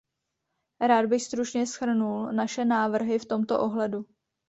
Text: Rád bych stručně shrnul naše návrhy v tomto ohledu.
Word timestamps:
Rád 0.81 1.05
bych 1.05 1.23
stručně 1.23 1.65
shrnul 1.65 2.31
naše 2.31 2.65
návrhy 2.65 3.19
v 3.19 3.25
tomto 3.25 3.59
ohledu. 3.59 4.05